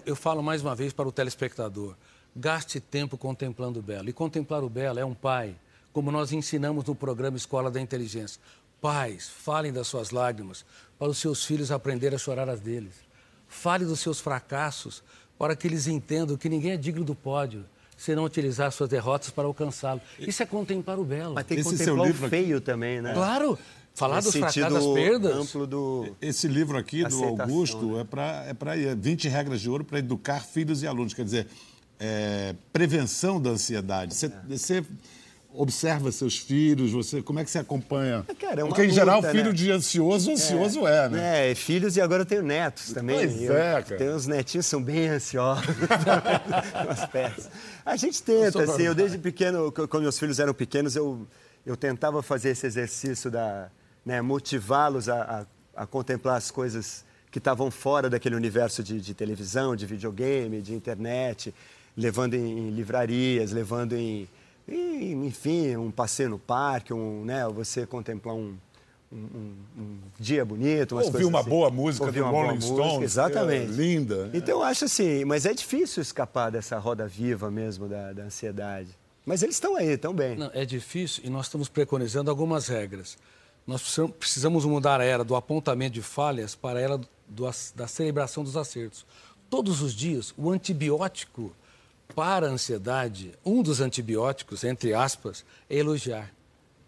[0.05, 1.95] eu falo mais uma vez para o telespectador:
[2.33, 4.09] gaste tempo contemplando o belo.
[4.09, 5.55] E contemplar o belo é um pai,
[5.91, 8.39] como nós ensinamos no programa Escola da Inteligência.
[8.79, 10.65] Pais, falem das suas lágrimas
[10.97, 12.93] para os seus filhos aprenderem a chorar as deles.
[13.47, 15.03] Fale dos seus fracassos
[15.37, 17.65] para que eles entendam que ninguém é digno do pódio
[18.01, 20.01] se não utilizar suas derrotas para alcançá-lo.
[20.17, 21.35] Isso é contemplar o belo.
[21.35, 22.65] Mas tem que Esse contemplar o feio aqui...
[22.65, 23.13] também, né?
[23.13, 23.59] Claro.
[23.93, 25.35] Falar dos fracassos sentido das perdas.
[25.35, 26.15] amplo do...
[26.19, 28.01] Esse livro aqui do Aceitação, Augusto né?
[28.01, 31.13] é para é para 20 regras de ouro para educar filhos e alunos.
[31.13, 31.47] Quer dizer,
[31.99, 34.15] é, prevenção da ansiedade.
[34.15, 34.83] Você, você
[35.53, 38.25] observa seus filhos, você como é que você acompanha?
[38.39, 39.53] Cara, é Porque em geral luta, filho né?
[39.53, 41.51] de ansioso, ansioso é, né?
[41.51, 43.17] É, filhos e agora eu tenho netos também.
[43.17, 43.97] Pois Eu é, cara.
[43.97, 45.65] Tenho uns netinhos são bem ansiosos.
[46.85, 47.49] Umas peças.
[47.85, 51.27] A gente tenta, assim, eu desde pequeno, quando meus filhos eram pequenos, eu,
[51.65, 53.69] eu tentava fazer esse exercício da,
[54.05, 59.13] né, motivá-los a, a, a contemplar as coisas que estavam fora daquele universo de, de
[59.13, 61.53] televisão, de videogame, de internet,
[61.95, 64.27] levando em, em livrarias, levando em,
[64.75, 68.55] em, enfim, um passeio no parque, um, né, você contemplar um,
[69.11, 71.49] um, um- um dia bonito, umas Ouvir coisas uma assim.
[71.49, 73.65] boa música Ouvir do uma boa Rolling música, Stones, Exatamente.
[73.67, 74.29] que é linda.
[74.33, 78.89] Então eu acho assim, mas é difícil escapar dessa roda viva mesmo da, da ansiedade.
[79.25, 80.35] Mas eles estão aí, estão bem.
[80.35, 83.17] Não, é difícil e nós estamos preconizando algumas regras.
[83.67, 87.07] Nós precisam- precisamos mudar a era do apontamento de falhas para a era do
[87.75, 89.05] da celebração dos acertos.
[89.49, 91.51] Todos os dias, o antibiótico
[92.15, 96.31] para a ansiedade, um dos antibióticos, entre aspas, é elogiar.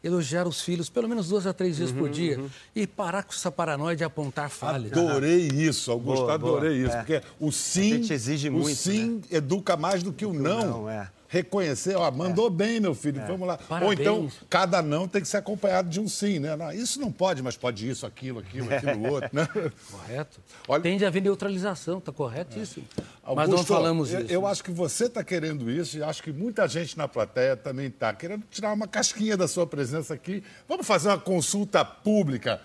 [0.04, 2.38] Elogiar os filhos pelo menos duas a três vezes por dia
[2.76, 4.92] e parar com essa paranoia de apontar falhas.
[4.92, 6.58] Adorei isso, Augusto, Boa, boa.
[6.58, 6.92] adorei isso.
[6.92, 6.98] É.
[6.98, 8.76] Porque o sim, gente exige o muito, né?
[8.76, 10.66] sim educa mais do que o não.
[10.66, 11.10] não, é.
[11.34, 13.58] Reconhecer, ó, mandou bem, meu filho, vamos lá.
[13.60, 14.00] Ou Parabéns.
[14.00, 16.56] então, cada não tem que ser acompanhado de um sim, né?
[16.56, 19.48] Não, isso não pode, mas pode isso, aquilo, aquilo, aquilo, outro, né?
[19.90, 20.40] Correto?
[20.68, 22.86] Olha- Tem de haver neutralização, está corretíssimo.
[22.96, 23.08] Mas
[23.50, 24.32] não Augusto, falamos eu, isso.
[24.32, 27.88] Eu acho que você está querendo isso e acho que muita gente na plateia também
[27.88, 30.44] está querendo tirar uma casquinha da sua presença aqui.
[30.70, 32.62] Vamos fazer uma consulta pública.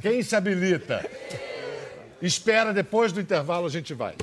[0.00, 1.04] Quem se habilita?
[2.22, 4.14] Espera, depois do intervalo a gente vai.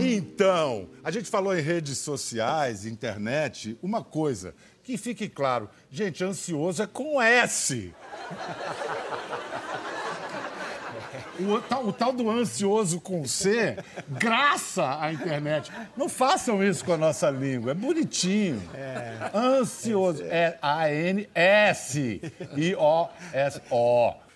[0.00, 6.82] Então, a gente falou em redes sociais, internet, uma coisa, que fique claro, gente, ansioso
[6.82, 7.94] é com S.
[11.40, 13.76] O tal, o tal do ansioso com C,
[14.08, 15.70] graça à internet.
[15.96, 18.60] Não façam isso com a nossa língua, é bonitinho.
[19.34, 21.28] Ansioso, é A-N-S-I-O-S-O.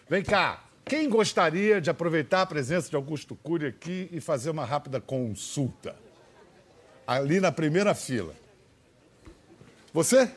[0.09, 4.65] Vem cá, quem gostaria de aproveitar a presença de Augusto Cury aqui e fazer uma
[4.65, 5.97] rápida consulta?
[7.07, 8.35] Ali na primeira fila.
[9.93, 10.31] Você?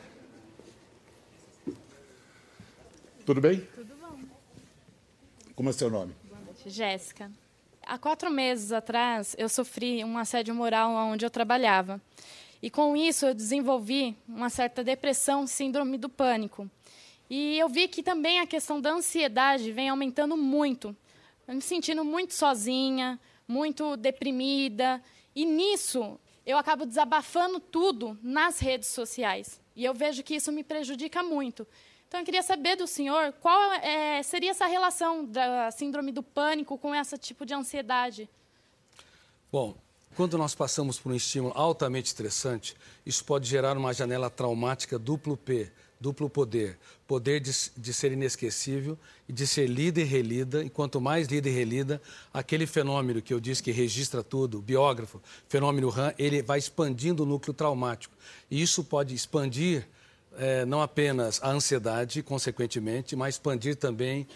[3.24, 3.60] Tudo bem?
[3.74, 4.18] Tudo bom.
[5.54, 6.14] Como é seu nome?
[6.28, 6.70] Boa noite.
[6.70, 7.30] Jéssica.
[7.82, 12.00] Há quatro meses atrás, eu sofri um assédio moral onde eu trabalhava.
[12.60, 16.68] E com isso, eu desenvolvi uma certa depressão, síndrome do pânico.
[17.28, 20.94] E eu vi que também a questão da ansiedade vem aumentando muito.
[21.46, 25.02] Eu me sentindo muito sozinha, muito deprimida.
[25.34, 29.60] E nisso, eu acabo desabafando tudo nas redes sociais.
[29.74, 31.66] E eu vejo que isso me prejudica muito.
[32.08, 36.78] Então, eu queria saber do senhor qual é, seria essa relação da síndrome do pânico
[36.78, 38.28] com esse tipo de ansiedade.
[39.50, 39.76] Bom,
[40.16, 45.36] quando nós passamos por um estímulo altamente estressante, isso pode gerar uma janela traumática duplo
[45.36, 46.78] P, duplo poder.
[47.06, 50.64] Poder de, de ser inesquecível e de ser lida e relida.
[50.64, 52.00] E quanto mais lida e relida,
[52.32, 57.26] aquele fenômeno que eu disse que registra tudo, biógrafo, fenômeno RAM, ele vai expandindo o
[57.26, 58.14] núcleo traumático.
[58.50, 59.86] E isso pode expandir
[60.38, 64.26] eh, não apenas a ansiedade, consequentemente, mas expandir também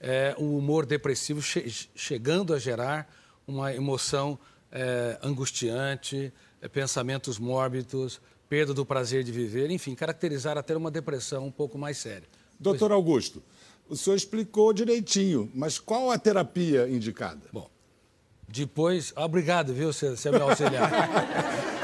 [0.00, 3.08] eh, o humor depressivo, che chegando a gerar
[3.46, 4.38] uma emoção
[4.72, 11.46] eh, angustiante, eh, pensamentos mórbidos, perda do prazer de viver, enfim, caracterizar até uma depressão
[11.46, 12.24] um pouco mais séria.
[12.58, 13.40] Doutor Augusto,
[13.88, 17.40] o senhor explicou direitinho, mas qual a terapia indicada?
[17.52, 17.70] Bom,
[18.48, 20.90] depois, ah, obrigado, viu, você, você é meu auxiliar.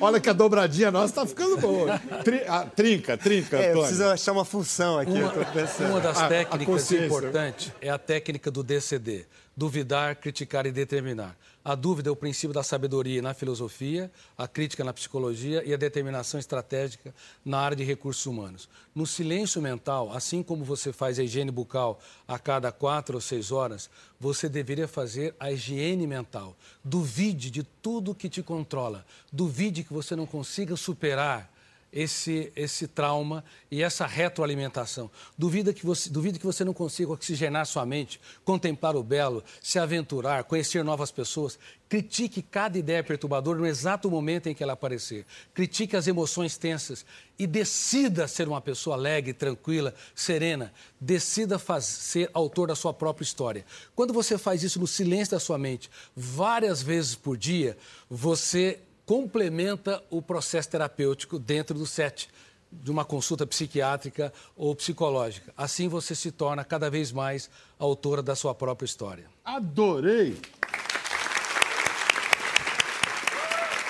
[0.00, 1.98] Olha que a dobradinha nossa está ficando boa.
[2.24, 3.80] Tri- ah, trinca, trinca, É, eu Antônio.
[3.88, 5.90] preciso achar uma função aqui, eu tô pensando.
[5.90, 11.36] Uma das A- técnicas importantes é a técnica do DCD, duvidar, criticar e determinar.
[11.62, 15.76] A dúvida é o princípio da sabedoria na filosofia, a crítica na psicologia e a
[15.76, 18.66] determinação estratégica na área de recursos humanos.
[18.94, 23.52] No silêncio mental, assim como você faz a higiene bucal a cada quatro ou seis
[23.52, 26.56] horas, você deveria fazer a higiene mental.
[26.82, 29.04] Duvide de tudo que te controla.
[29.30, 31.52] Duvide que você não consiga superar
[31.92, 35.10] esse, esse trauma e essa retroalimentação.
[35.36, 39.78] Duvida que você, duvida que você não consiga oxigenar sua mente, contemplar o belo, se
[39.78, 41.58] aventurar, conhecer novas pessoas.
[41.88, 45.26] Critique cada ideia perturbadora no exato momento em que ela aparecer.
[45.52, 47.04] Critique as emoções tensas
[47.36, 50.72] e decida ser uma pessoa alegre, tranquila, serena.
[51.00, 53.64] Decida ser autor da sua própria história.
[53.96, 57.76] Quando você faz isso no silêncio da sua mente, várias vezes por dia,
[58.08, 58.78] você
[59.10, 62.30] complementa o processo terapêutico dentro do set
[62.70, 65.52] de uma consulta psiquiátrica ou psicológica.
[65.56, 69.24] Assim você se torna cada vez mais autora da sua própria história.
[69.44, 70.38] Adorei!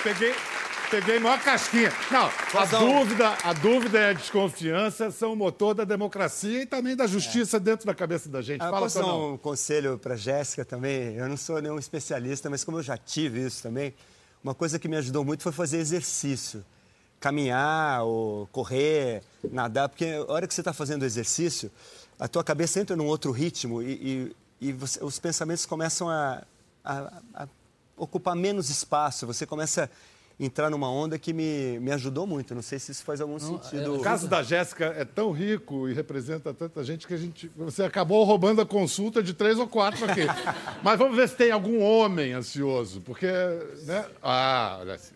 [0.01, 0.33] Peguei,
[0.89, 1.93] peguei maior casquinha.
[2.09, 2.27] Não,
[2.59, 7.05] a dúvida, a dúvida e a desconfiança são o motor da democracia e também da
[7.05, 7.59] justiça é.
[7.59, 8.61] dentro da cabeça da gente.
[8.61, 11.13] Ah, Fala, posso dar um conselho para Jéssica também?
[11.13, 13.93] Eu não sou nenhum especialista, mas como eu já tive isso também,
[14.43, 16.63] uma coisa que me ajudou muito foi fazer exercício.
[17.19, 21.71] Caminhar, ou correr, nadar, porque a hora que você está fazendo exercício,
[22.19, 26.43] a tua cabeça entra num outro ritmo e, e, e você, os pensamentos começam a,
[26.83, 27.47] a, a
[27.95, 29.89] ocupar menos espaço, você começa a
[30.39, 32.55] entrar numa onda que me, me ajudou muito.
[32.55, 33.83] Não sei se isso faz algum Não, sentido.
[33.83, 37.51] É, o caso da Jéssica é tão rico e representa tanta gente que a gente,
[37.55, 40.21] você acabou roubando a consulta de três ou quatro aqui.
[40.83, 43.27] Mas vamos ver se tem algum homem ansioso, porque,
[43.85, 44.05] né?
[44.21, 45.15] Ah, olha assim.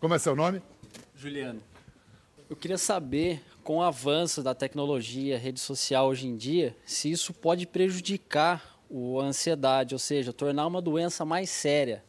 [0.00, 0.60] Como é seu nome?
[1.16, 1.62] Juliano.
[2.50, 7.32] Eu queria saber, com o avanço da tecnologia, rede social hoje em dia, se isso
[7.32, 12.04] pode prejudicar o, a ansiedade, ou seja, tornar uma doença mais séria.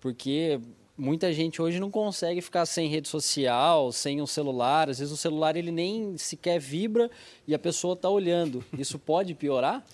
[0.00, 0.60] Porque
[0.96, 4.88] muita gente hoje não consegue ficar sem rede social, sem um celular.
[4.88, 7.10] Às vezes o celular ele nem sequer vibra
[7.46, 8.64] e a pessoa está olhando.
[8.78, 9.84] Isso pode piorar?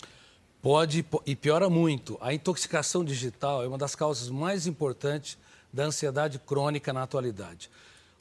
[0.61, 2.17] Pode e piora muito.
[2.21, 5.37] A intoxicação digital é uma das causas mais importantes
[5.73, 7.69] da ansiedade crônica na atualidade.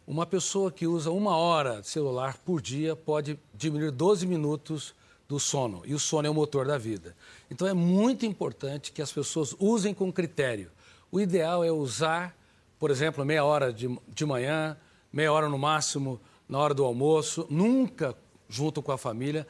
[0.06, 4.94] Uma pessoa que usa uma hora de celular por dia pode diminuir 12 minutos
[5.28, 5.82] do sono.
[5.84, 7.14] E o sono é o motor da vida.
[7.50, 10.70] Então é muito importante que as pessoas usem com critério.
[11.12, 12.34] O ideal é usar,
[12.80, 14.74] por exemplo, meia hora de, de manhã,
[15.12, 18.16] meia hora no máximo na hora do almoço, nunca
[18.48, 19.46] junto com a família.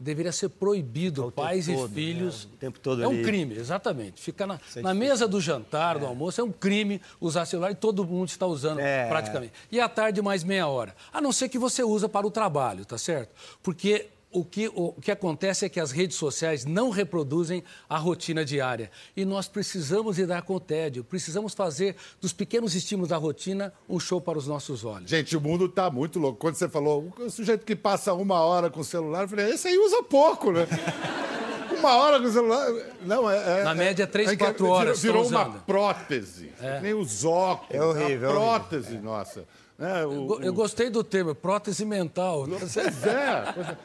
[0.00, 2.44] Deveria ser proibido pais e todo, filhos.
[2.44, 2.50] Né?
[2.54, 4.22] O tempo todo É um crime, exatamente.
[4.22, 5.98] Ficar na, é na mesa do jantar, é.
[5.98, 9.08] do almoço, é um crime usar celular e todo mundo está usando é.
[9.08, 9.52] praticamente.
[9.72, 10.94] E à tarde mais meia hora.
[11.12, 13.34] A não ser que você usa para o trabalho, tá certo?
[13.60, 18.44] Porque o que, o que acontece é que as redes sociais não reproduzem a rotina
[18.44, 18.90] diária.
[19.16, 23.98] E nós precisamos lidar com o tédio, precisamos fazer dos pequenos estímulos da rotina um
[23.98, 25.08] show para os nossos olhos.
[25.08, 26.38] Gente, o mundo está muito louco.
[26.38, 29.68] Quando você falou, o sujeito que passa uma hora com o celular, eu falei, esse
[29.68, 30.66] aí usa pouco, né?
[31.78, 32.66] uma hora com o celular.
[33.02, 33.60] Não, é.
[33.60, 35.00] é Na média, três, é, quatro horas.
[35.00, 36.52] Virou, virou uma prótese.
[36.60, 36.80] É.
[36.80, 37.74] Nem os óculos.
[37.74, 38.30] É horrível.
[38.30, 39.10] Uma prótese, horrível.
[39.10, 39.44] nossa.
[39.78, 42.46] É, o, eu, eu, gostei do termo, prótese mental.
[42.48, 43.76] Pois é.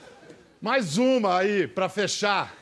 [0.63, 2.55] Mais uma aí, para fechar.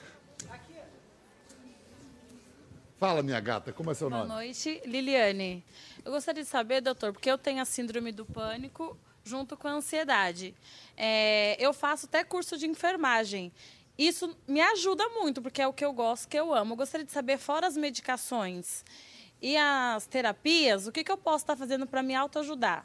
[2.97, 4.25] Fala, minha gata, como é seu nome?
[4.25, 5.63] Boa noite, Liliane.
[6.03, 9.73] Eu gostaria de saber, doutor, porque eu tenho a síndrome do pânico junto com a
[9.73, 10.55] ansiedade.
[10.97, 13.51] É, eu faço até curso de enfermagem.
[13.95, 16.73] Isso me ajuda muito, porque é o que eu gosto, que eu amo.
[16.73, 18.83] Eu gostaria de saber, fora as medicações
[19.39, 22.83] e as terapias, o que, que eu posso estar fazendo para me autoajudar?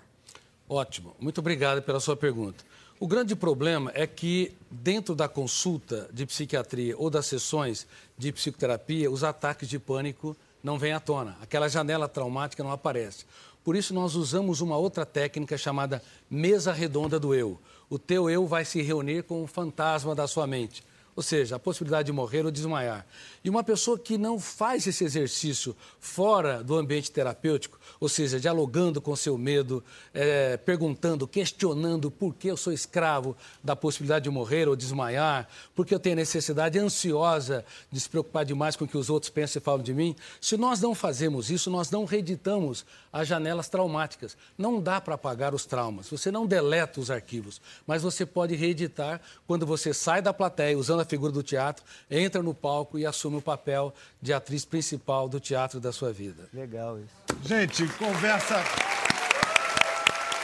[0.68, 1.16] Ótimo.
[1.18, 2.62] Muito obrigado pela sua pergunta.
[2.98, 9.10] O grande problema é que, dentro da consulta de psiquiatria ou das sessões de psicoterapia,
[9.10, 11.36] os ataques de pânico não vêm à tona.
[11.42, 13.26] Aquela janela traumática não aparece.
[13.62, 17.60] Por isso, nós usamos uma outra técnica chamada mesa redonda do eu.
[17.90, 20.82] O teu eu vai se reunir com o fantasma da sua mente
[21.16, 23.06] ou seja, a possibilidade de morrer ou desmaiar.
[23.42, 29.00] E uma pessoa que não faz esse exercício fora do ambiente terapêutico, ou seja, dialogando
[29.00, 34.68] com seu medo, é, perguntando, questionando por que eu sou escravo da possibilidade de morrer
[34.68, 39.08] ou desmaiar, porque eu tenho necessidade ansiosa de se preocupar demais com o que os
[39.08, 40.14] outros pensam e falam de mim.
[40.38, 44.36] Se nós não fazemos isso, nós não reeditamos as janelas traumáticas.
[44.58, 46.10] Não dá para apagar os traumas.
[46.10, 51.00] Você não deleta os arquivos, mas você pode reeditar quando você sai da plateia usando
[51.00, 55.40] a figura do teatro, entra no palco e assume o papel de atriz principal do
[55.40, 56.48] teatro da sua vida.
[56.52, 57.48] Legal isso.
[57.48, 58.62] Gente, conversa.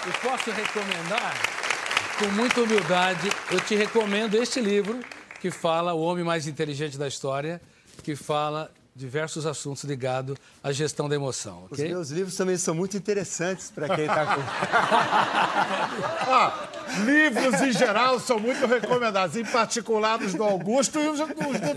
[0.09, 1.35] E posso recomendar,
[2.19, 4.99] com muita humildade, eu te recomendo este livro
[5.41, 7.61] que fala O Homem Mais Inteligente da História,
[8.03, 11.65] que fala diversos assuntos ligados à gestão da emoção.
[11.71, 11.87] Okay?
[11.87, 14.43] Os meus livros também são muito interessantes para quem está com.
[16.31, 16.69] ah,
[17.05, 21.27] livros em geral são muito recomendados, em particular os do Augusto e os, do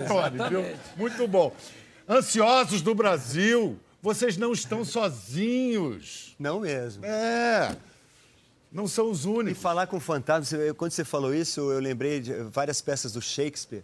[0.07, 0.77] Tony, viu?
[0.97, 1.55] Muito bom.
[2.07, 6.35] Ansiosos do Brasil, vocês não estão sozinhos.
[6.37, 7.05] Não mesmo.
[7.05, 7.75] É.
[8.71, 9.57] Não são os únicos.
[9.57, 13.83] E falar com fantasmas, quando você falou isso, eu lembrei de várias peças do Shakespeare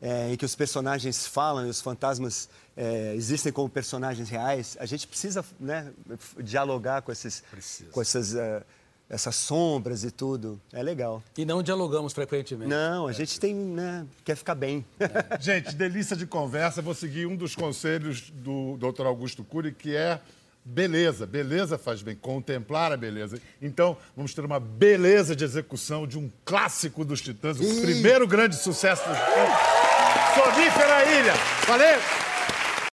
[0.00, 4.86] é, em que os personagens falam e os fantasmas é, existem como personagens reais, a
[4.86, 5.92] gente precisa né,
[6.38, 7.42] dialogar com, esses,
[7.90, 8.64] com essas, uh,
[9.10, 10.60] essas sombras e tudo.
[10.72, 11.22] É legal.
[11.36, 12.70] E não dialogamos frequentemente.
[12.70, 13.14] Não, a é.
[13.14, 14.86] gente tem, né, quer ficar bem.
[15.00, 15.38] É.
[15.42, 16.80] Gente, delícia de conversa.
[16.80, 19.06] Vou seguir um dos conselhos do Dr.
[19.06, 20.20] Augusto Cury, que é
[20.64, 21.26] beleza.
[21.26, 23.40] Beleza faz bem, contemplar a beleza.
[23.60, 28.54] Então, vamos ter uma beleza de execução de um clássico dos Titãs, o primeiro grande
[28.54, 29.87] sucesso dos Titãs.
[30.34, 31.34] Sonífera Ilha.
[31.66, 32.27] Valeu!